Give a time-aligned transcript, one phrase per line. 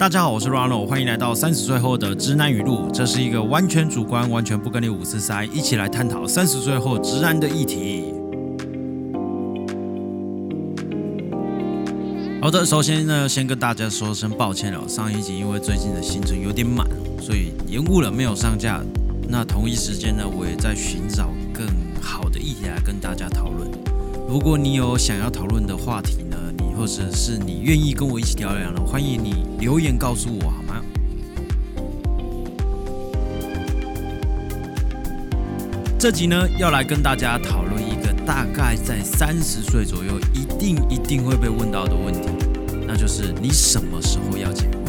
[0.00, 2.88] 大家好，我是 Ronald，欢迎来到三十岁后的直男语录。
[2.90, 8.14] 这是一个完全主观、完全不跟你五四三，一起来探讨三十岁后直男的议题。
[12.40, 16.88] 好的，首先呢，先跟大家说声抱歉了，上一集因为最近的行程有点满，
[17.20, 18.80] 所以延误了，没有上架。
[19.28, 21.66] 那同一时间呢，我也在寻找更
[22.00, 23.70] 好的议题来跟大家讨论。
[24.26, 26.38] 如果你有想要讨论的话题呢，
[26.80, 30.82] 或者是你愿意跟我一起聊聊呢，欢迎你留言告诉我好吗？
[35.98, 42.30] 这集呢，要来跟大家讨论一个大概在三十岁左右一定一定会被问到的问题，
[42.88, 44.79] 那就是你什么时候要结婚？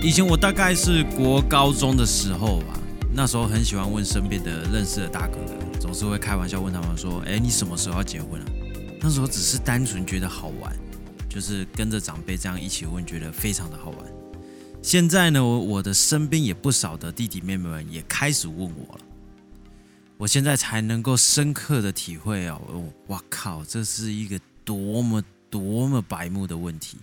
[0.00, 2.78] 以前我大概是国高中的时候吧，
[3.12, 8.46] 那时候很喜欢问身边的认识的大哥哥，总是会开玩笑问他们说：“哎，你什么时候要结婚啊？”
[9.02, 10.72] 那时候只是单纯觉得好玩，
[11.28, 13.98] 就是跟着长辈这样一起问，觉得非常的好玩。
[14.80, 19.00] 现在呢，我的身边也不少的弟弟妹妹们也开始问我了，
[20.16, 22.60] 我现在才能够深刻的体会哦，
[23.08, 25.20] 我靠，这是一个多么
[25.50, 26.98] 多么白目的问题。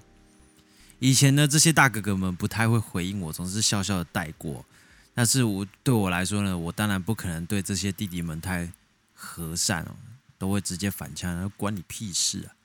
[0.99, 4.65] 以前呢，这些大哥哥们不太会回应我，总是笑笑的带过。
[5.13, 8.71] 但是我对我来说呢，我当然不可能对这些弟弟们太
[9.13, 9.95] 和善哦，
[10.37, 12.55] 都会直接反呛，关你屁事啊！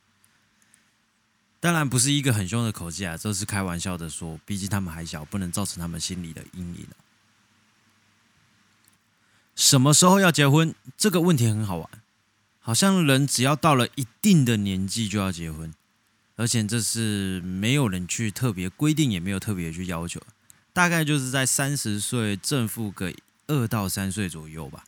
[1.61, 6.87] 当然不是一个很凶的口气啊，这是开玩笑的说，毕竟他们还小，不能造成他们心里的阴影。
[9.55, 10.75] 什么时候要结婚？
[10.97, 11.89] 这个问题很好玩，
[12.59, 15.73] 好像人只要到了一定的年纪就要结婚。
[16.41, 20.19] 而且这是没有人去特别规定，也没有特别去要求，
[20.73, 23.13] 大概就是在三十岁正负个
[23.47, 24.85] 二到三岁左右吧，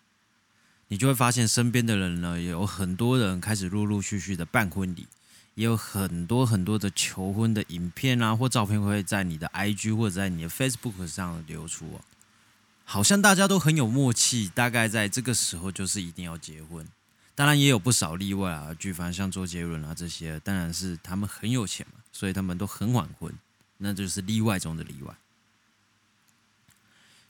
[0.88, 5.06] 你就会发现身边的人呢，有很多人开始陆陆续续的办婚礼，
[5.54, 12.00] 也有很多很多的求婚的影片啊或照片会在你的 IG 或者在你的 Facebook 上流出哦，
[12.84, 16.88] 好像大家都很有默契，大概在这个时候就是一定要结婚。
[17.34, 23.32] 当然也有不少例外啊，举凡像周杰伦啊这些，当然是他们很有钱嘛，所以他们都很晚婚，
[23.78, 25.14] 那就是例外中的例外。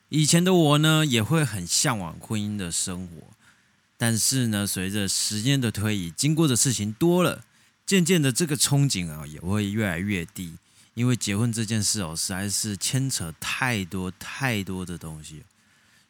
[0.08, 3.28] 以前的我呢，也会很向往婚姻的生活，
[3.96, 7.44] 但是呢，随着时间的推移，经过的事情多了，
[7.86, 10.56] 渐渐的这个憧憬啊，也会越来越低，
[10.94, 15.44] 因为结婚这件事哦，实在是牵扯太多太多的东西，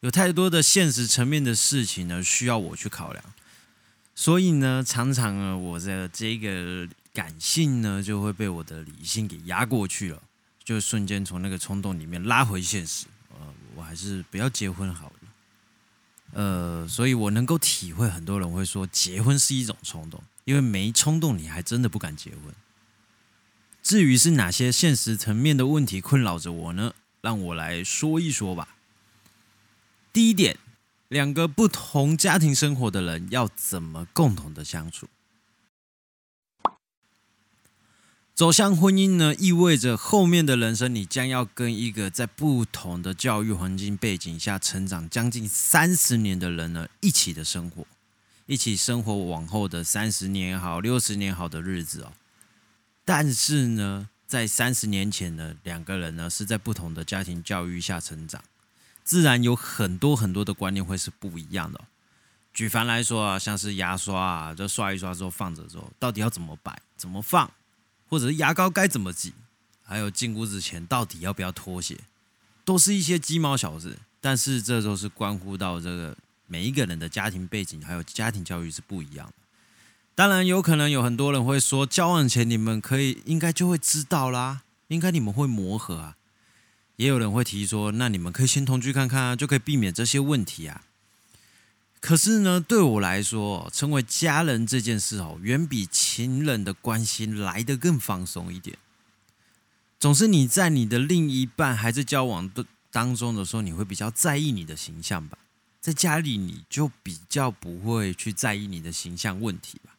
[0.00, 3.22] 有太多的现实层面的事情呢，需要我去考量。
[4.14, 10.22] 所以呢，常常呢，我的这个感性呢，就会被我的理性给压过去了，
[10.62, 13.06] 就瞬间从那个冲动里面拉回现实。
[13.30, 13.38] 呃，
[13.74, 15.14] 我还是不要结婚好了。
[16.34, 22.54] 呃，所以我能够体会很多人会说结婚是一种冲动，因为没冲动，你还真的不敢结婚。
[23.82, 26.94] 至于是哪些现实层面的问题困扰着我呢？
[27.22, 28.76] 让我来说一说吧。
[30.12, 30.58] 第一点。
[31.12, 35.06] 两个不同家庭生活的人要怎么共同的相处？
[38.34, 47.86] 走向婚姻呢，意味着后面的人生你将要跟一个在不同的教育环境背景下成长将近三十年的人呢一起的生活，
[48.46, 52.12] 一起生活往后的三十年也好、六十年好的日子哦。
[53.04, 58.42] 但是呢，在三十年前呢，两个人呢是在不同的家庭教育下成长。
[59.04, 61.80] 自然有很多很多的观念会是不一样的。
[62.52, 67.50] 举凡来说啊，像是牙刷啊，就刷一刷之后放着之后，到底要怎么摆、怎么放，
[68.08, 69.32] 或者是牙膏该怎么挤，
[69.82, 71.98] 还有进屋子前到底要不要脱鞋，
[72.64, 73.98] 都是一些鸡毛小事。
[74.20, 79.32] 但是这都是关乎到这个每一个人的家庭背景还有家庭教育是不一样的。
[80.14, 86.16] 当然，有可能有很多人会说，交往前你们可以应该就会知道啦，应该你们会磨合啊。
[86.96, 90.84] 也有人会提说，那你们可以先同居看看啊，就可以避免这些问题啊。
[92.00, 98.76] 可是呢，对我来说，成为家人这件事哦，远比情人的关心来得更放松一点。
[100.00, 105.38] 总是你在你的另一半还在交往的当中的时候，你会比较在意你的形象吧？
[105.80, 109.94] 在家里你就比较不会去在意你的形象问题吧？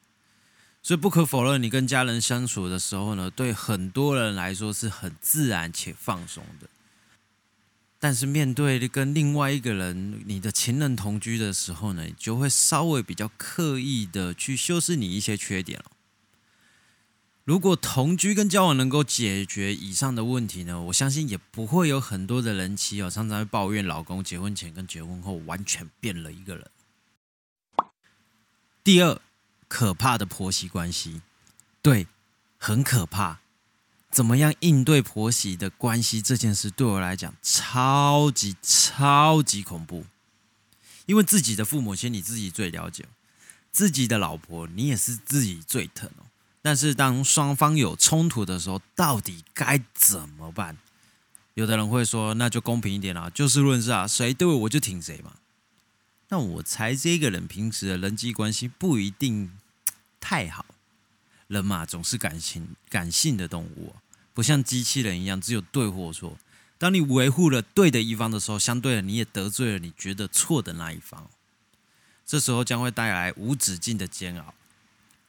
[0.81, 6.67] 所以不可否认，你跟家人相处的时候呢，对很多人来说是很自然且放松的。
[8.03, 15.85] 但是面对跟另外一个人，你的情人同居的时候呢，就会稍微比较刻意的去修饰你一些缺点了。
[17.45, 26.69] 如果同居跟交往能够解决以上的问题呢，我相信也不会有很多的人妻哦，常常会抱怨老公结婚前跟结婚后完全变了一个人。
[28.83, 29.21] 第二，
[29.69, 31.21] 可怕的婆媳关系，
[31.81, 32.07] 对，
[32.57, 33.39] 很可怕。
[34.13, 40.05] 怎么样应对婆媳的关系这件事，对我来讲超级超级恐怖。
[41.07, 43.05] 因为自己的父母亲你自己最了解，
[43.71, 46.29] 自己的老婆你也是自己最疼哦。
[46.61, 50.77] 但是当双方有冲突的时候，到底该怎么办？
[51.55, 55.33] 有的人会说，那就公平一点啦，就事论事啊，谁对我就挺谁嘛。
[56.29, 59.51] 那我猜这个人平时的人际关系不一定
[60.19, 60.63] 太好。
[61.47, 63.93] 人嘛，总是感情感性的动物，
[64.33, 66.37] 不像机器人一样只有对或错。
[66.77, 71.29] 当你维护了对的一方的时候，相对的你也得罪了你觉得错的那一方，
[72.25, 74.53] 这时候将会带来无止境的煎熬。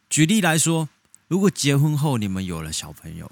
[0.09, 0.89] 举例来说，
[1.29, 3.31] 如果结婚后你们有了小朋友。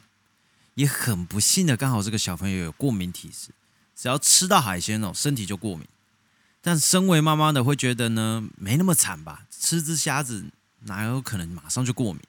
[0.74, 3.50] 也很不幸的，刚好这个小朋友有过敏体质，
[3.94, 5.86] 只要吃到海鲜哦，身体就过敏。
[6.62, 9.44] 但身为妈妈的会觉得呢，没那么惨吧？
[9.50, 10.46] 吃只虾子
[10.84, 12.22] 哪有可能马上就过敏？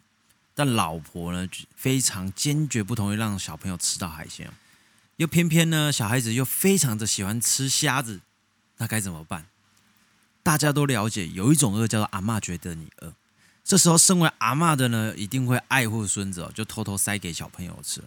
[0.56, 4.52] 但老婆呢，非常坚决不同意让小朋友吃到海鲜，
[5.18, 8.22] 又偏偏呢，小孩子又非常的喜欢吃虾子，
[8.78, 9.46] 那该怎么办？
[10.44, 13.14] 大家都了解，有一种饿叫做阿妈觉得你饿，
[13.64, 18.02] 这时候身为阿妈的呢，一定会爱护孙子，就偷偷塞给小朋友吃。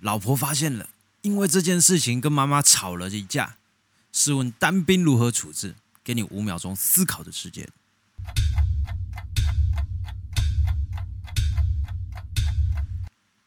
[0.00, 0.88] 老婆发现了，
[1.22, 3.56] 因为这件事情跟妈妈吵了一架。
[4.12, 5.74] 试问单兵如何处置？
[6.04, 7.66] 给你五秒钟思考的时间。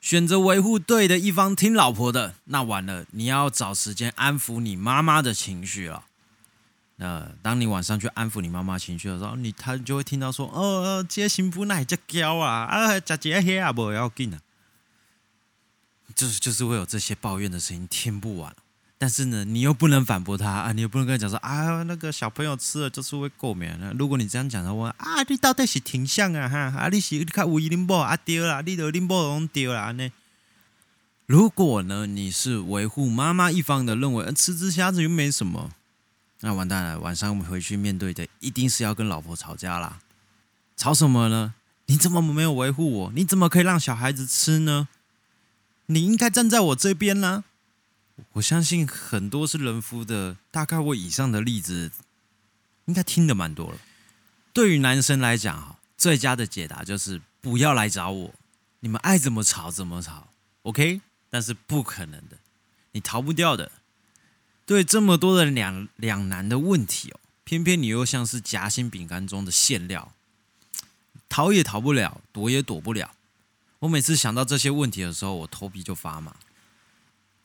[0.06, 6.06] 选择维护对的一方，听老婆的，那完了，你要找时间安抚你妈妈的情绪了。
[6.98, 14.40] 那当你晚上去安抚你妈妈情绪的时候，你他就会听到说：“哦，这幸福奶只娇啊，啊，吃这些啊，不要紧啊。”
[16.14, 18.56] 就是就是会有这些抱怨的声音，听不完。
[19.06, 23.70] 但是呢，你又不能反驳他啊，你又不能跟他讲说啊，那个小朋友吃了就是会过敏。
[24.00, 26.58] 如果你这样讲的话，啊，你到底是挺像啊哈？
[26.76, 30.12] 啊，你是你看五一零波啊丢啦，你的零波拢丢了呢？
[31.28, 35.70] 如果呢，你是维护妈妈一方的，认为吃只虾子又没什么，
[36.40, 37.00] 那完蛋了。
[37.00, 40.00] 晚上我们回去面对的一定是要跟老婆吵架啦。
[40.76, 41.54] 吵什么呢？
[41.86, 43.12] 你怎么没有维护我？
[43.14, 44.88] 你怎么可以让小孩子吃呢？
[45.86, 47.44] 你应该站在我这边呢。
[48.34, 51.92] 我相信很多是人夫的，大概我以上的例子
[52.86, 53.78] 应该听的蛮多了。
[54.54, 58.34] 对于男生来讲，哈，最佳的解答就是不要来找我，
[58.80, 60.30] 你们爱怎么吵怎么吵
[60.64, 61.02] ，OK？
[61.30, 62.38] 但是不可能的，
[62.94, 63.72] 你逃不掉的。
[64.66, 70.14] 对这么多的两两难的问题哦，偏偏你又像是夹心饼干中的馅料，
[71.28, 73.14] 逃也逃不了，躲也躲不了。
[73.80, 76.36] 我每次想到这些问题的时候，我头皮就发麻。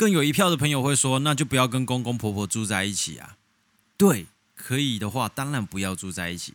[0.00, 3.36] 更有一票的朋友会说：“那就不要跟公公婆婆住在一起啊。”
[3.98, 6.54] 对，可以的话，当然不要住在一起。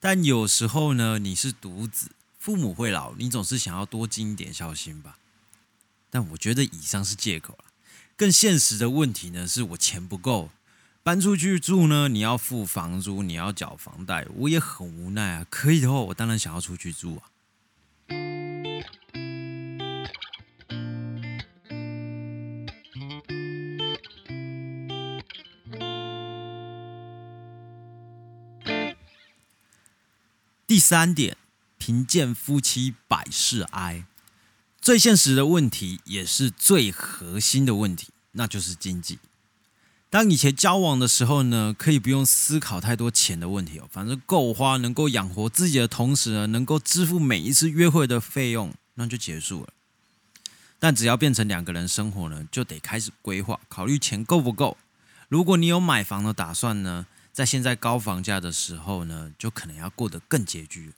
[0.00, 5.18] 但有时候呢，你是独子，父母会老，你总是想要多尽一点孝心吧。
[6.08, 7.66] 但我觉得以上是借口了。
[8.16, 10.48] 更现实的问题呢，是我钱不够，
[11.02, 15.46] 搬出去住呢，你要付房租，你要缴房贷，我也很无奈啊。
[15.50, 17.28] 可以的话，我当然想要出去住啊。
[30.78, 31.36] 第三点，
[31.76, 34.04] 贫贱夫妻百事哀。
[34.80, 39.18] 最现实的问题，也是最核心的问题，那就是经济。
[40.08, 49.70] 当以前交往的时候呢，可以不用思考太多钱的问题哦，反正够花，能够养活自己的同时呢，能够支付每一次约会的费用，那就结束了。
[50.78, 54.76] 但只要变成两个人生活呢，就得开始规划，考虑钱够不够。
[55.28, 57.08] 如果你有买房的打算呢？
[57.38, 60.92] 在现在高房价的时候呢，就可能要过得更拮据。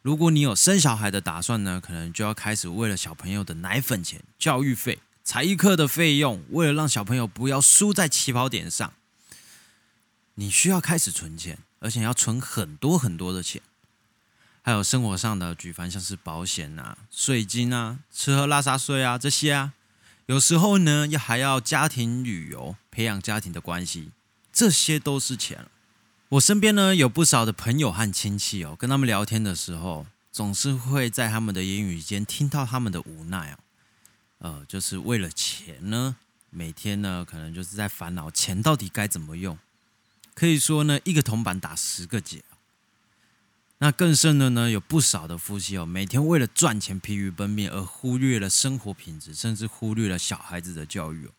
[0.00, 8.94] 如果你有生小孩的打算呢，可能就要开始为了小朋友的奶粉钱、教育费、才艺课的费用，为了让小朋友不要输在起跑点上，
[10.36, 13.60] 你需要开始存钱，而且要存很多很多的钱。
[14.62, 19.74] 还有生活上的举凡像是保险啊、税金啊、吃喝拉撒税啊这些啊，
[20.24, 24.12] 有时候呢，要还要家庭旅游，培养家庭的关系。
[24.56, 25.66] 这些都是钱。
[26.30, 33.58] 我身边呢有不少的朋友和亲戚哦，跟他们聊天的时候，总是会在他们的言语间听到他们的无奈哦。
[34.38, 36.16] 呃，就是为了钱呢，
[36.48, 39.58] 每天呢可能就是在烦恼钱到底该怎么用。
[40.32, 42.42] 可以说呢，一个铜板打十个结。
[43.76, 51.30] 那更甚的呢，有不少的夫妻哦，每天为了赚钱疲于奔命，而忽略了生活品质，甚至忽略了小孩子的教育哦。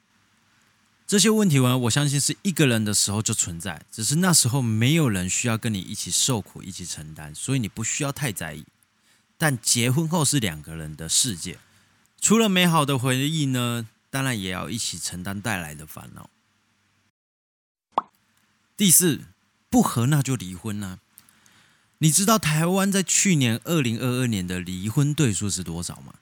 [1.07, 8.65] 这些问题呢，我相信是一个人的时候就存在，只是那时候没有人需要跟你一起受苦、一起承担，所以你不需要太在意。
[9.37, 11.59] 但结婚后是两个人的世界，
[12.19, 16.29] 除了美好的回忆呢，当然也要一起承担带来的烦恼。
[18.75, 19.21] 第四，
[19.69, 20.99] 不和那就离婚啊。
[21.99, 26.15] 你知道台湾在去年二零二二年的离婚对数是多少吗？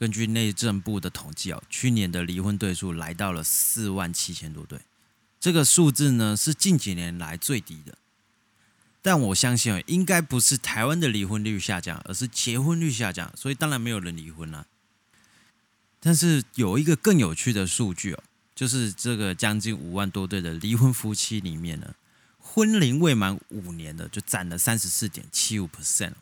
[0.00, 4.80] 根据内政部的统计哦，去年的离婚对数来到了四万七千多对，
[5.38, 7.98] 这个数字呢是近几年来最低的。
[9.02, 14.66] 但我相信哦，应该不是台湾的离婚率下降，而是结婚率下降，所以当然没有人离婚了。
[16.00, 18.22] 但是有一个更有趣的数据哦，
[18.54, 21.94] 就是这个将近五万多对的离婚夫妻里面呢。
[22.38, 26.14] 婚龄未满五年的就占了三十四点七五 percent，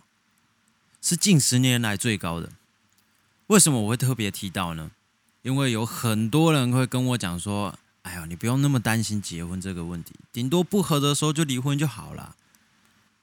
[1.01, 2.53] 是近十年来最高的。
[3.49, 4.91] 为什么我会特别提到呢？
[5.41, 12.37] 因为有很多人会跟我讲说：“哎呀，你不用那么担心结婚这个问题，顶多不合的时候就离婚就好了。”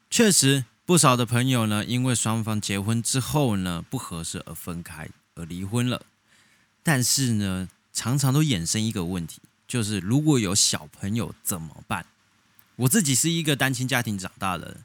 [0.09, 6.01] 确实，不少的朋友呢，因为双方结婚之后呢不合适而分开而离婚了。
[6.81, 12.03] 但是呢，常常都衍生一个问题，就是如果有小朋友怎么办？
[12.77, 14.77] 我自己是一个单亲家庭长大的，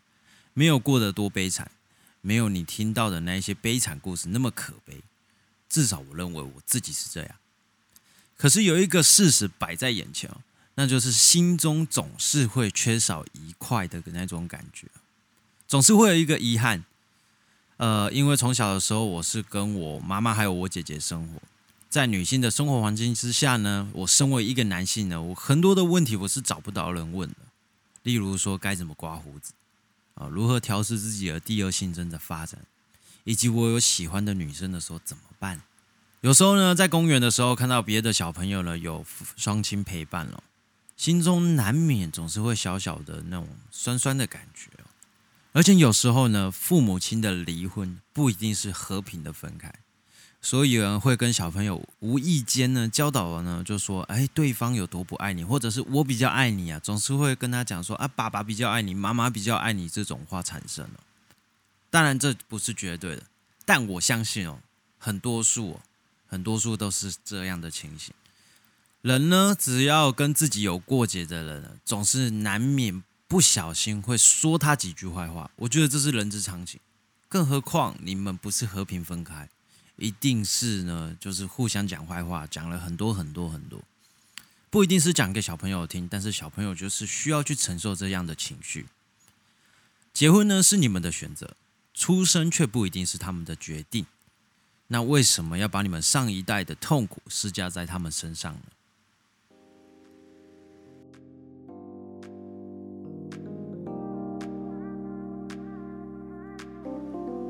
[0.52, 1.70] 没有过得多悲惨，
[2.20, 5.00] 没有你听到的那一些悲惨故事那么可悲。
[5.70, 7.30] 至少我认为我自己是这样。
[8.36, 10.30] 可是有一个事实摆在眼前，
[10.74, 14.88] 那就是心中总是会缺少一块的那种感觉，
[15.68, 16.84] 总是会有一个遗憾。
[17.76, 21.40] 呃，因为从小的时候我是跟我妈妈还有我姐姐生活
[21.88, 27.36] 在女性的生活环境之下呢，我身为一个男性呢，我很多的问题我是找不到人问的。
[28.02, 29.52] 例如说该怎么刮胡子
[30.14, 30.26] 啊？
[30.28, 32.60] 如何调试自己的第二性征的发展？
[33.24, 35.60] 以及我有喜欢的女生的时候怎么办？
[36.20, 39.04] 有时候呢，在公园的时候看到别的小朋友呢有
[39.36, 40.42] 双亲陪伴了，
[40.96, 44.68] 心中难免总是会小小的那种酸酸的感觉。
[45.52, 49.72] 而且有时候呢，父母亲的离婚不一定是和平的分开。
[50.42, 61.00] 所以有人会跟小朋友无意间呢教导了呢，就说：“哎，对方有多不爱你，或者是我比较爱你啊。”总是会跟他讲说：“啊，爸爸比较爱你，妈妈比较爱你。”这种话产生了。
[61.90, 63.24] 当然这不是绝对的，
[63.64, 64.60] 但我相信哦，
[64.96, 65.80] 很多数，
[66.26, 68.14] 很多数都是这样的情形。
[69.02, 75.50] 人呢，只要跟自己有过节的人，总是难免不小心会说他几句坏话。
[75.56, 76.78] 我觉得这是人之常情，
[77.28, 79.48] 更何况你们不是和平分开。
[79.96, 83.82] 一定是呢，就是互相讲坏话，讲了很多很多很多，
[84.70, 88.86] 不一定是讲给小朋友听，但是小朋友就是需要去承受这样的情绪。
[90.14, 91.54] 结婚呢是你们的选择，
[92.00, 94.06] 出生却不一定是他们的决定。
[94.86, 98.60] 那为什么要把你们上一代的痛苦施加在他们身上呢？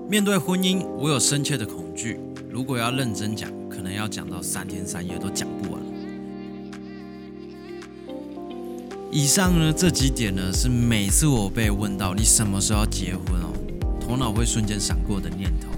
[0.08, 2.18] 面对婚姻，我有深切的恐惧。
[2.50, 5.80] 如果要认真讲，可能要讲到三天三夜都讲不完。
[9.12, 13.52] 以上呢这几点呢，是每次我被问到你什么时候要结婚哦，
[14.10, 15.68] 头脑会瞬间闪过的念头。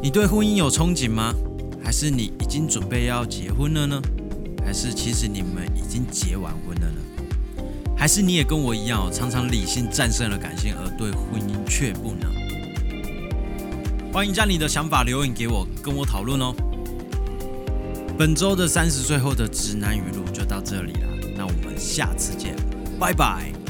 [0.00, 1.34] 你对婚姻有憧憬吗？
[1.82, 4.00] 还是你已经准备要结婚了呢？
[4.64, 7.64] 还是其实你们已经结完婚了呢？
[7.96, 12.32] 还是你也跟我一样，常常理性战胜了感性，而对婚姻却不能？
[14.12, 16.54] 欢迎将你的想法留言给我，跟我讨论哦。
[18.16, 22.54] 本周的三十岁后的直男语录就到这里了，那我们下次见，
[23.00, 23.63] 拜拜。